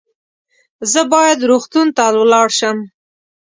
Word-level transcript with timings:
زه 0.91 1.01
باید 1.13 1.39
روغتون 1.49 1.87
ته 1.97 2.03
ولاړ 2.19 2.47
شم 2.57 2.77